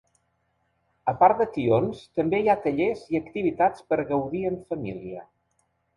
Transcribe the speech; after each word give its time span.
A 1.11 1.13
part 1.19 1.43
de 1.43 1.45
tions, 1.57 2.01
també 2.21 2.41
hi 2.45 2.49
ha 2.53 2.57
tallers 2.63 3.03
i 3.17 3.21
activitats 3.23 3.87
per 3.93 4.03
gaudir 4.13 4.43
en 4.53 4.61
família. 4.73 5.27